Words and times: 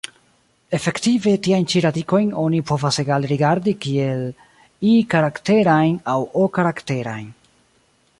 Efektive 0.75 1.33
tiajn 1.47 1.67
ĉi 1.73 1.83
radikojn 1.85 2.31
oni 2.43 2.61
povas 2.71 2.97
egale 3.03 3.29
rigardi 3.33 3.73
kiel 3.83 4.23
I-karakterajn 4.93 5.95
aŭ 6.15 6.19
O-karakterajn. 6.45 7.29